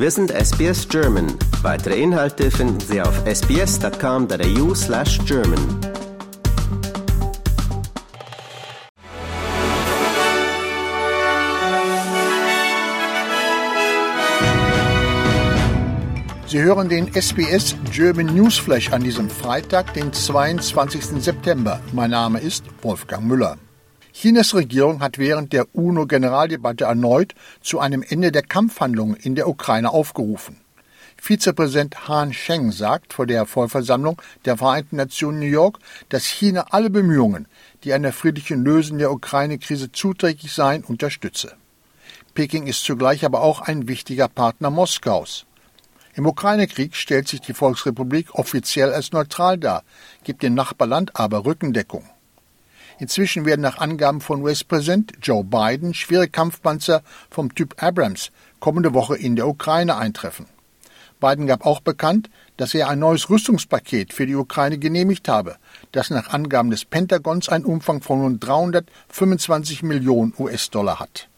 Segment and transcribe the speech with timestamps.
[0.00, 1.26] Wir sind SBS German.
[1.62, 5.58] Weitere Inhalte finden Sie auf sbs.com.au slash German.
[16.46, 21.20] Sie hören den SBS German Newsflash an diesem Freitag, den 22.
[21.20, 21.80] September.
[21.92, 23.58] Mein Name ist Wolfgang Müller.
[24.20, 29.90] Chinas Regierung hat während der UNO-Generaldebatte erneut zu einem Ende der Kampfhandlungen in der Ukraine
[29.90, 30.56] aufgerufen.
[31.16, 35.78] Vizepräsident Han Sheng sagt vor der Vollversammlung der Vereinten Nationen New York,
[36.08, 37.46] dass China alle Bemühungen,
[37.84, 41.52] die einer friedlichen Lösung der Ukraine-Krise zuträglich seien, unterstütze.
[42.34, 45.46] Peking ist zugleich aber auch ein wichtiger Partner Moskaus.
[46.14, 49.84] Im Ukraine-Krieg stellt sich die Volksrepublik offiziell als neutral dar,
[50.24, 52.02] gibt dem Nachbarland aber Rückendeckung.
[52.98, 59.16] Inzwischen werden nach Angaben von US-Präsident Joe Biden schwere Kampfpanzer vom Typ Abrams kommende Woche
[59.16, 60.46] in der Ukraine eintreffen.
[61.20, 65.56] Biden gab auch bekannt, dass er ein neues Rüstungspaket für die Ukraine genehmigt habe,
[65.92, 71.28] das nach Angaben des Pentagons einen Umfang von rund 325 Millionen US-Dollar hat.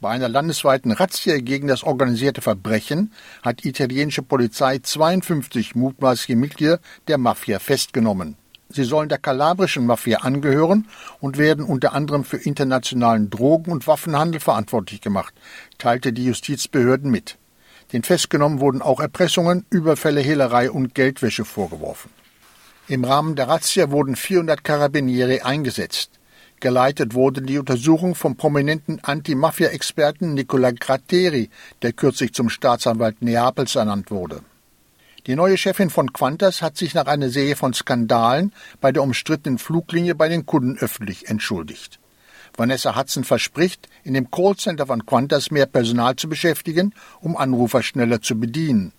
[0.00, 6.80] Bei einer landesweiten Razzia gegen das organisierte Verbrechen hat die italienische Polizei 52 mutmaßliche Mitglieder
[7.06, 8.36] der Mafia festgenommen.
[8.72, 10.86] Sie sollen der kalabrischen Mafia angehören
[11.18, 15.34] und werden unter anderem für internationalen Drogen- und Waffenhandel verantwortlich gemacht,
[15.78, 17.36] teilte die Justizbehörden mit.
[17.92, 22.10] Den Festgenommen wurden auch Erpressungen, Überfälle, Hehlerei und Geldwäsche vorgeworfen.
[22.86, 26.10] Im Rahmen der Razzia wurden 400 Carabinieri eingesetzt.
[26.60, 31.50] Geleitet wurde die Untersuchung vom prominenten Anti-Mafia-Experten Nicola Gratteri,
[31.82, 34.42] der kürzlich zum Staatsanwalt Neapels ernannt wurde.
[35.26, 39.58] Die neue Chefin von Qantas hat sich nach einer Serie von Skandalen bei der umstrittenen
[39.58, 42.00] Fluglinie bei den Kunden öffentlich entschuldigt.
[42.56, 48.22] Vanessa Hudson verspricht, in dem Callcenter von Qantas mehr Personal zu beschäftigen, um Anrufer schneller
[48.22, 48.92] zu bedienen.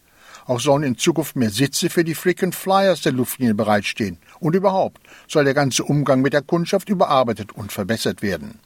[0.46, 4.18] Auch sollen in Zukunft mehr Sitze für die Frequent Flyers der Luftlinie bereitstehen.
[4.40, 8.60] Und überhaupt soll der ganze Umgang mit der Kundschaft überarbeitet und verbessert werden.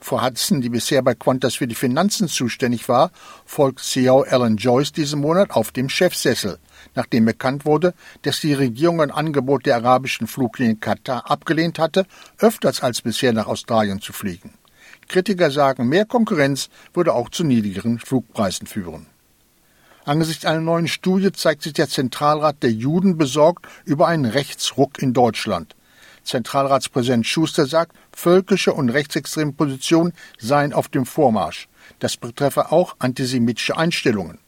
[0.00, 3.10] Frau Hudson, die bisher bei Qantas für die Finanzen zuständig war,
[3.44, 6.58] folgt CEO Alan Joyce diesen Monat auf dem Chefsessel
[6.94, 12.06] nachdem bekannt wurde, dass die Regierung ein Angebot der arabischen Fluglinie Katar abgelehnt hatte,
[12.38, 14.54] öfters als bisher nach Australien zu fliegen.
[15.08, 19.06] Kritiker sagen, mehr Konkurrenz würde auch zu niedrigeren Flugpreisen führen.
[20.04, 25.12] Angesichts einer neuen Studie zeigt sich der Zentralrat der Juden besorgt über einen Rechtsruck in
[25.12, 25.74] Deutschland.
[26.28, 31.68] Zentralratspräsident Schuster sagt, völkische und rechtsextreme Positionen seien auf dem Vormarsch.
[31.98, 34.38] Das betreffe auch antisemitische Einstellungen.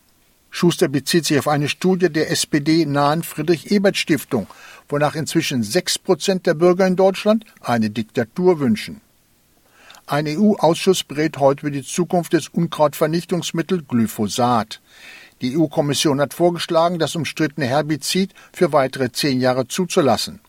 [0.51, 4.47] Schuster bezieht sich auf eine Studie der SPD-nahen Friedrich-Ebert-Stiftung,
[4.89, 9.01] wonach inzwischen sechs Prozent der Bürger in Deutschland eine Diktatur wünschen.
[10.07, 14.81] Ein EU-Ausschuss berät heute über die Zukunft des Unkrautvernichtungsmittels Glyphosat.
[15.41, 20.41] Die EU-Kommission hat vorgeschlagen, das umstrittene Herbizid für weitere zehn Jahre zuzulassen.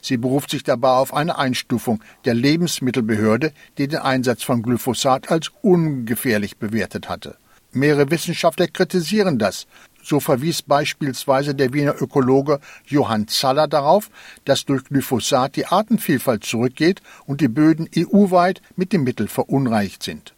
[0.00, 5.50] Sie beruft sich dabei auf eine Einstufung der Lebensmittelbehörde, die den Einsatz von Glyphosat als
[5.62, 7.36] ungefährlich bewertet hatte.
[7.72, 9.66] Mehrere Wissenschaftler kritisieren das.
[10.02, 14.10] So verwies beispielsweise der Wiener Ökologe Johann Zaller darauf,
[14.44, 20.34] dass durch Glyphosat die Artenvielfalt zurückgeht und die Böden EU-weit mit dem Mittel verunreicht sind.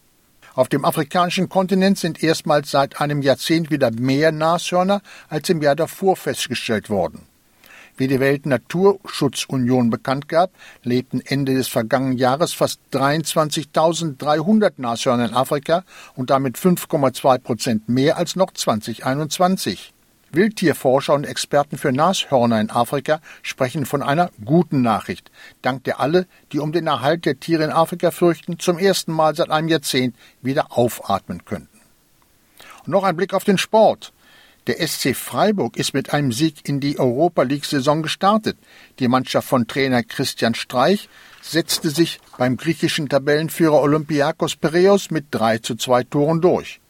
[0.55, 5.77] Auf dem afrikanischen Kontinent sind erstmals seit einem Jahrzehnt wieder mehr Nashörner als im Jahr
[5.77, 7.27] davor festgestellt worden.
[8.01, 10.53] Wie die Weltnaturschutzunion bekannt gab,
[10.83, 15.85] lebten Ende des vergangenen Jahres fast 23.300 Nashörner in Afrika
[16.17, 19.93] und damit 5,2 Prozent mehr als noch 2021.
[20.33, 25.31] Wildtierforscher und Experten für Nashörner in Afrika sprechen von einer guten Nachricht,
[25.61, 29.35] dank der alle, die um den Erhalt der Tiere in Afrika fürchten, zum ersten Mal
[29.35, 31.79] seit einem Jahrzehnt wieder aufatmen könnten.
[32.87, 34.15] Und noch ein Blick auf den Sport.
[34.67, 38.59] Der SC Freiburg ist mit einem Sieg in die Europa League-Saison gestartet.
[38.99, 41.09] Die Mannschaft von Trainer Christian Streich
[41.41, 46.81] setzte sich beim griechischen Tabellenführer Olympiakos Piraeus mit 3 zu 2 Toren durch.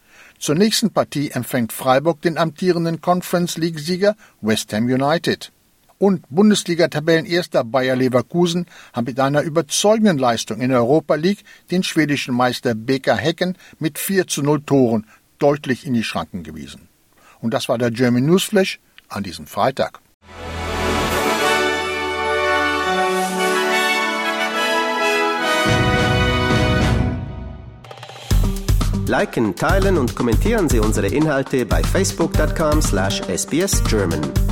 [0.41, 5.53] Zur nächsten Partie empfängt Freiburg den amtierenden Conference League-Sieger West Ham United.
[5.99, 12.35] Und Bundesliga-Tabellenerster Bayer Leverkusen haben mit einer überzeugenden Leistung in der Europa League den schwedischen
[12.35, 15.07] Meister BK Hecken mit 4 zu 0 Toren
[15.39, 16.90] deutlich in die Schranken gewiesen.
[17.41, 18.79] Und das war der German Newsflash
[19.09, 20.01] an diesem Freitag.
[29.07, 34.50] Liken, teilen und kommentieren Sie unsere Inhalte bei facebook.com/sbsgerman.